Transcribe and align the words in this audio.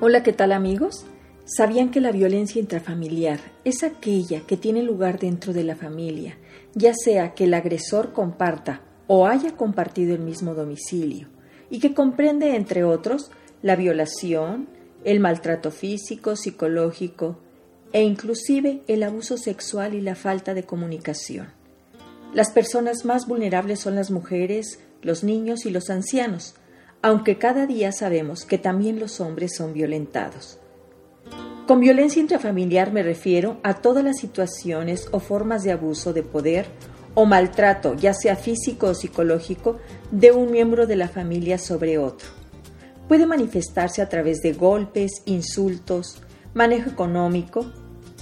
Hola, 0.00 0.22
¿qué 0.22 0.32
tal 0.32 0.52
amigos? 0.52 1.04
¿Sabían 1.44 1.90
que 1.90 2.00
la 2.00 2.12
violencia 2.12 2.60
intrafamiliar 2.60 3.40
es 3.64 3.82
aquella 3.82 4.40
que 4.46 4.56
tiene 4.56 4.82
lugar 4.82 5.18
dentro 5.18 5.52
de 5.52 5.64
la 5.64 5.74
familia, 5.74 6.38
ya 6.74 6.92
sea 6.94 7.34
que 7.34 7.44
el 7.44 7.54
agresor 7.54 8.12
comparta 8.12 8.82
o 9.06 9.26
haya 9.26 9.56
compartido 9.56 10.14
el 10.14 10.20
mismo 10.20 10.54
domicilio, 10.54 11.28
y 11.70 11.80
que 11.80 11.94
comprende, 11.94 12.56
entre 12.56 12.84
otros, 12.84 13.30
la 13.62 13.76
violación, 13.76 14.68
el 15.04 15.20
maltrato 15.20 15.70
físico, 15.70 16.36
psicológico 16.36 17.38
e 17.92 18.02
inclusive 18.02 18.82
el 18.86 19.02
abuso 19.02 19.36
sexual 19.36 19.94
y 19.94 20.00
la 20.00 20.14
falta 20.14 20.54
de 20.54 20.62
comunicación? 20.62 21.48
Las 22.32 22.52
personas 22.52 23.04
más 23.04 23.26
vulnerables 23.26 23.80
son 23.80 23.96
las 23.96 24.10
mujeres, 24.10 24.78
los 25.02 25.24
niños 25.24 25.66
y 25.66 25.70
los 25.70 25.90
ancianos, 25.90 26.54
aunque 27.02 27.38
cada 27.38 27.66
día 27.66 27.92
sabemos 27.92 28.44
que 28.44 28.58
también 28.58 29.00
los 29.00 29.20
hombres 29.20 29.54
son 29.56 29.72
violentados. 29.72 30.58
Con 31.66 31.80
violencia 31.80 32.20
intrafamiliar 32.20 32.92
me 32.92 33.02
refiero 33.02 33.58
a 33.62 33.74
todas 33.74 34.04
las 34.04 34.18
situaciones 34.18 35.08
o 35.12 35.20
formas 35.20 35.62
de 35.62 35.72
abuso 35.72 36.12
de 36.12 36.22
poder 36.22 36.66
o 37.14 37.26
maltrato, 37.26 37.94
ya 37.94 38.12
sea 38.12 38.36
físico 38.36 38.88
o 38.88 38.94
psicológico, 38.94 39.78
de 40.10 40.32
un 40.32 40.50
miembro 40.50 40.86
de 40.86 40.96
la 40.96 41.08
familia 41.08 41.58
sobre 41.58 41.98
otro. 41.98 42.28
Puede 43.08 43.26
manifestarse 43.26 44.02
a 44.02 44.08
través 44.08 44.40
de 44.40 44.52
golpes, 44.52 45.22
insultos, 45.26 46.22
manejo 46.54 46.90
económico, 46.90 47.66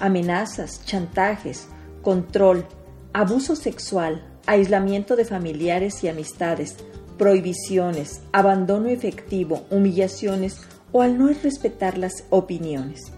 amenazas, 0.00 0.84
chantajes, 0.84 1.68
control, 2.02 2.64
abuso 3.12 3.56
sexual, 3.56 4.24
aislamiento 4.46 5.16
de 5.16 5.24
familiares 5.24 6.04
y 6.04 6.08
amistades, 6.08 6.76
prohibiciones, 7.18 8.20
abandono 8.32 8.88
efectivo, 8.88 9.66
humillaciones 9.70 10.58
o 10.92 11.02
al 11.02 11.18
no 11.18 11.28
respetar 11.28 11.98
las 11.98 12.24
opiniones. 12.30 13.12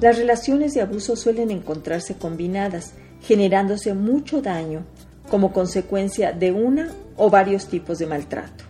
Las 0.00 0.16
relaciones 0.16 0.72
de 0.72 0.80
abuso 0.80 1.14
suelen 1.16 1.50
encontrarse 1.50 2.14
combinadas, 2.14 2.94
generándose 3.22 3.92
mucho 3.94 4.40
daño 4.40 4.84
como 5.30 5.52
consecuencia 5.52 6.32
de 6.32 6.52
una 6.52 6.90
o 7.16 7.30
varios 7.30 7.66
tipos 7.66 7.98
de 7.98 8.06
maltrato. 8.06 8.64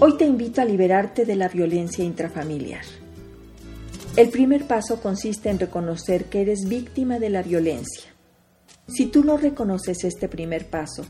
Hoy 0.00 0.16
te 0.16 0.24
invito 0.24 0.60
a 0.60 0.64
liberarte 0.64 1.24
de 1.24 1.36
la 1.36 1.48
violencia 1.48 2.04
intrafamiliar. 2.04 2.84
El 4.16 4.28
primer 4.28 4.66
paso 4.66 5.00
consiste 5.00 5.50
en 5.50 5.58
reconocer 5.58 6.26
que 6.26 6.42
eres 6.42 6.68
víctima 6.68 7.18
de 7.18 7.30
la 7.30 7.42
violencia. 7.42 8.14
Si 8.86 9.06
tú 9.06 9.24
no 9.24 9.36
reconoces 9.36 10.04
este 10.04 10.28
primer 10.28 10.66
paso, 10.66 11.04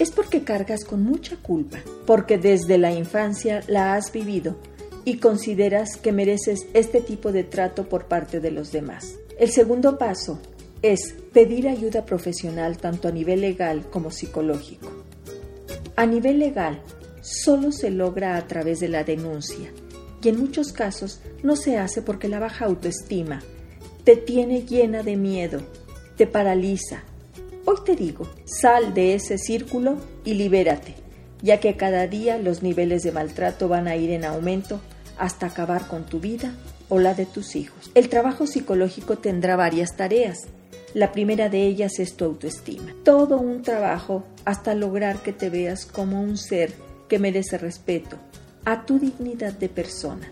es 0.00 0.10
porque 0.10 0.42
cargas 0.42 0.84
con 0.84 1.04
mucha 1.04 1.36
culpa, 1.36 1.78
porque 2.06 2.38
desde 2.38 2.78
la 2.78 2.90
infancia 2.90 3.62
la 3.68 3.94
has 3.94 4.10
vivido 4.10 4.56
y 5.04 5.18
consideras 5.18 5.96
que 5.98 6.10
mereces 6.10 6.66
este 6.72 7.02
tipo 7.02 7.32
de 7.32 7.44
trato 7.44 7.88
por 7.88 8.06
parte 8.06 8.40
de 8.40 8.50
los 8.50 8.72
demás. 8.72 9.14
El 9.38 9.50
segundo 9.50 9.98
paso 9.98 10.40
es 10.80 11.14
pedir 11.32 11.68
ayuda 11.68 12.06
profesional 12.06 12.78
tanto 12.78 13.08
a 13.08 13.12
nivel 13.12 13.42
legal 13.42 13.84
como 13.90 14.10
psicológico. 14.10 14.90
A 15.96 16.06
nivel 16.06 16.38
legal, 16.38 16.80
solo 17.20 17.70
se 17.70 17.90
logra 17.90 18.36
a 18.36 18.46
través 18.46 18.80
de 18.80 18.88
la 18.88 19.04
denuncia 19.04 19.70
y 20.22 20.30
en 20.30 20.40
muchos 20.40 20.72
casos 20.72 21.20
no 21.42 21.56
se 21.56 21.76
hace 21.76 22.00
porque 22.00 22.28
la 22.28 22.38
baja 22.38 22.64
autoestima 22.64 23.42
te 24.04 24.16
tiene 24.16 24.62
llena 24.62 25.02
de 25.02 25.16
miedo, 25.16 25.60
te 26.16 26.26
paraliza. 26.26 27.04
Hoy 27.64 27.76
te 27.84 27.96
digo, 27.96 28.28
sal 28.44 28.94
de 28.94 29.14
ese 29.14 29.38
círculo 29.38 29.96
y 30.24 30.34
libérate 30.34 30.94
ya 31.42 31.60
que 31.60 31.76
cada 31.76 32.06
día 32.06 32.38
los 32.38 32.62
niveles 32.62 33.02
de 33.02 33.12
maltrato 33.12 33.68
van 33.68 33.88
a 33.88 33.96
ir 33.96 34.10
en 34.10 34.24
aumento 34.24 34.80
hasta 35.18 35.46
acabar 35.46 35.86
con 35.86 36.04
tu 36.04 36.20
vida 36.20 36.54
o 36.88 36.98
la 36.98 37.14
de 37.14 37.26
tus 37.26 37.56
hijos. 37.56 37.90
El 37.94 38.08
trabajo 38.08 38.46
psicológico 38.46 39.18
tendrá 39.18 39.56
varias 39.56 39.96
tareas. 39.96 40.38
La 40.94 41.12
primera 41.12 41.48
de 41.48 41.66
ellas 41.66 41.98
es 41.98 42.16
tu 42.16 42.24
autoestima. 42.24 42.94
Todo 43.04 43.38
un 43.38 43.62
trabajo 43.62 44.24
hasta 44.44 44.74
lograr 44.74 45.22
que 45.22 45.32
te 45.32 45.50
veas 45.50 45.86
como 45.86 46.20
un 46.20 46.36
ser 46.36 46.72
que 47.08 47.18
merece 47.18 47.58
respeto, 47.58 48.16
a 48.64 48.86
tu 48.86 48.98
dignidad 48.98 49.52
de 49.52 49.68
persona, 49.68 50.30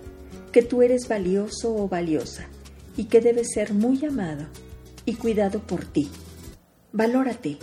que 0.52 0.62
tú 0.62 0.82
eres 0.82 1.08
valioso 1.08 1.74
o 1.74 1.88
valiosa 1.88 2.46
y 2.96 3.04
que 3.04 3.20
debes 3.20 3.48
ser 3.52 3.72
muy 3.72 4.04
amado 4.04 4.46
y 5.04 5.14
cuidado 5.14 5.60
por 5.60 5.84
ti. 5.84 6.10
Valórate, 6.92 7.58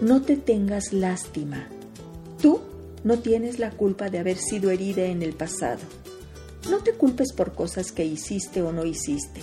no 0.00 0.22
te 0.22 0.36
tengas 0.36 0.94
lástima 0.94 1.68
Tú 2.40 2.60
no 3.04 3.18
tienes 3.18 3.58
la 3.58 3.70
culpa 3.70 4.08
de 4.08 4.18
haber 4.18 4.38
sido 4.38 4.70
herida 4.70 5.04
en 5.04 5.22
el 5.22 5.34
pasado. 5.34 5.80
No 6.70 6.78
te 6.78 6.92
culpes 6.92 7.32
por 7.32 7.54
cosas 7.54 7.92
que 7.92 8.04
hiciste 8.04 8.62
o 8.62 8.72
no 8.72 8.84
hiciste, 8.84 9.42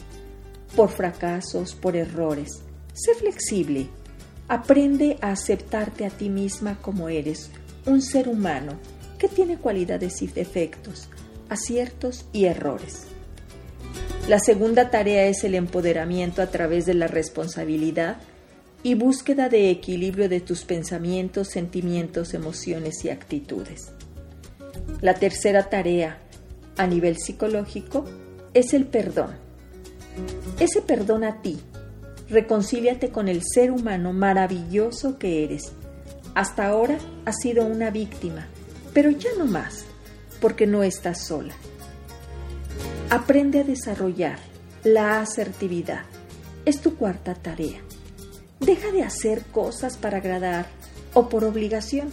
por 0.76 0.90
fracasos, 0.90 1.76
por 1.76 1.96
errores. 1.96 2.62
Sé 2.94 3.14
flexible. 3.16 3.88
Aprende 4.48 5.18
a 5.22 5.32
aceptarte 5.32 6.06
a 6.06 6.10
ti 6.10 6.30
misma 6.30 6.78
como 6.82 7.10
eres, 7.10 7.50
un 7.86 8.02
ser 8.02 8.28
humano 8.28 8.74
que 9.18 9.28
tiene 9.28 9.58
cualidades 9.58 10.22
y 10.22 10.28
defectos, 10.28 11.10
aciertos 11.50 12.26
y 12.32 12.46
errores. 12.46 13.04
La 14.28 14.40
segunda 14.40 14.90
tarea 14.90 15.26
es 15.26 15.44
el 15.44 15.56
empoderamiento 15.56 16.42
a 16.42 16.48
través 16.48 16.86
de 16.86 16.94
la 16.94 17.08
responsabilidad 17.08 18.18
y 18.86 18.94
búsqueda 18.94 19.50
de 19.50 19.72
equilibrio 19.72 20.30
de 20.30 20.42
tus 20.42 20.64
pensamientos, 20.64 21.48
sentimientos, 21.48 22.36
emociones 22.36 23.04
y 23.04 23.10
actitudes. 23.10 23.92
La 25.02 25.16
tercera 25.16 25.70
tarea 25.70 26.20
a 26.78 26.86
nivel 26.86 27.18
psicológico 27.18 28.06
es 28.54 28.76
el 28.76 28.86
perdón. 28.86 29.32
Ese 30.60 30.84
perdón 30.84 31.24
a 31.24 31.42
ti. 31.42 31.58
Reconcíliate 32.30 33.10
con 33.10 33.28
el 33.28 33.42
ser 33.44 33.72
humano 33.72 34.14
maravilloso 34.14 35.18
que 35.18 35.44
eres. 35.44 35.72
Hasta 36.36 36.68
ahora 36.68 37.00
has 37.26 37.38
sido 37.42 37.66
una 37.66 37.90
víctima, 37.90 38.46
pero 38.94 39.10
ya 39.10 39.32
no 39.36 39.48
más, 39.48 39.84
porque 40.40 40.68
no 40.68 40.84
estás 40.84 41.26
sola. 41.26 41.56
Aprende 43.10 43.62
a 43.62 43.64
desarrollar 43.64 44.38
la 44.84 45.22
asertividad. 45.22 46.04
Es 46.66 46.82
tu 46.82 46.96
cuarta 46.98 47.34
tarea. 47.34 47.82
Deja 48.60 48.92
de 48.92 49.04
hacer 49.04 49.44
cosas 49.46 49.98
para 49.98 50.18
agradar 50.18 50.68
o 51.14 51.30
por 51.30 51.44
obligación. 51.44 52.10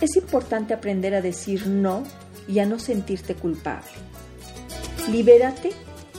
Es 0.00 0.16
importante 0.16 0.74
aprender 0.74 1.14
a 1.14 1.22
decir 1.22 1.66
no 1.66 2.04
y 2.46 2.58
a 2.58 2.66
no 2.66 2.78
sentirte 2.78 3.34
culpable. 3.34 3.90
Libérate 5.10 5.70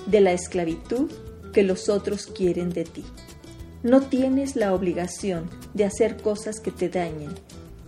de 0.07 0.21
la 0.21 0.31
esclavitud 0.31 1.11
que 1.53 1.63
los 1.63 1.87
otros 1.87 2.27
quieren 2.27 2.69
de 2.69 2.83
ti. 2.83 3.05
No 3.83 4.01
tienes 4.01 4.55
la 4.55 4.73
obligación 4.73 5.49
de 5.73 5.85
hacer 5.85 6.17
cosas 6.17 6.59
que 6.59 6.71
te 6.71 6.89
dañen, 6.89 7.31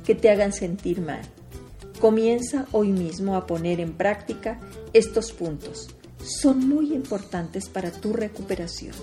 que 0.06 0.14
te 0.14 0.30
hagan 0.30 0.54
sentir 0.54 1.02
mal. 1.02 1.22
Comienza 2.00 2.68
hoy 2.72 2.90
mismo 2.90 3.36
a 3.36 3.48
poner 3.48 3.80
en 3.80 3.94
práctica 3.94 4.60
estos 4.94 5.32
puntos. 5.32 5.88
Son 6.24 6.68
muy 6.68 6.94
importantes 6.94 7.70
para 7.70 7.92
tu 7.92 8.14
recuperación. 8.14 8.94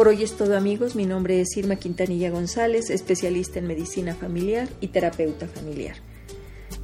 Por 0.00 0.08
hoy 0.08 0.22
es 0.22 0.32
todo 0.32 0.56
amigos, 0.56 0.96
mi 0.96 1.04
nombre 1.04 1.42
es 1.42 1.54
Irma 1.58 1.76
Quintanilla 1.76 2.30
González, 2.30 2.88
especialista 2.88 3.58
en 3.58 3.66
medicina 3.66 4.14
familiar 4.14 4.66
y 4.80 4.86
terapeuta 4.86 5.46
familiar. 5.46 5.96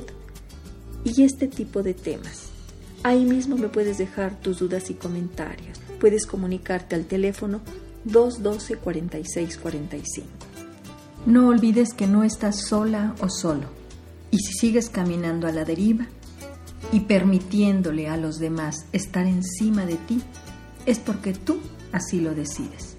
y 1.04 1.24
este 1.24 1.46
tipo 1.46 1.82
de 1.82 1.92
temas. 1.92 2.44
Ahí 3.02 3.26
mismo 3.26 3.58
me 3.58 3.68
puedes 3.68 3.98
dejar 3.98 4.40
tus 4.40 4.60
dudas 4.60 4.88
y 4.88 4.94
comentarios. 4.94 5.78
Puedes 6.00 6.24
comunicarte 6.24 6.94
al 6.94 7.04
teléfono 7.04 7.60
212 8.04 8.76
4645. 8.76 10.26
No 11.26 11.48
olvides 11.48 11.92
que 11.92 12.06
no 12.06 12.24
estás 12.24 12.62
sola 12.62 13.14
o 13.20 13.28
solo 13.28 13.81
y 14.32 14.38
si 14.38 14.54
sigues 14.54 14.88
caminando 14.88 15.46
a 15.46 15.52
la 15.52 15.64
deriva 15.64 16.06
y 16.90 17.00
permitiéndole 17.00 18.08
a 18.08 18.16
los 18.16 18.38
demás 18.38 18.86
estar 18.92 19.26
encima 19.26 19.86
de 19.86 19.96
ti, 19.96 20.20
es 20.86 20.98
porque 20.98 21.34
tú 21.34 21.60
así 21.92 22.20
lo 22.20 22.34
decides. 22.34 22.91